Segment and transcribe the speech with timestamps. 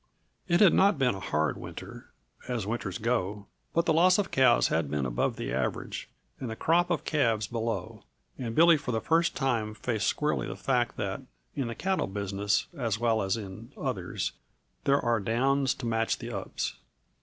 [0.47, 2.07] It had not been a hard winter,
[2.47, 6.55] as winters go, but the loss of cows had been above the average and the
[6.55, 8.03] crop of calves below,
[8.35, 11.21] and Billy for the first time faced squarely the fact that,
[11.55, 14.31] in the cattle business as well as in others,
[14.85, 16.73] there are downs to match the ups.